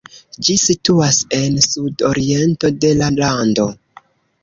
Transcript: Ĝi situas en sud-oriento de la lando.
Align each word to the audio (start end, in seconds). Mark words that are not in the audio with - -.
Ĝi 0.45 0.55
situas 0.61 1.19
en 1.41 1.61
sud-oriento 1.67 2.75
de 2.87 2.93
la 3.03 3.15
lando. 3.23 3.73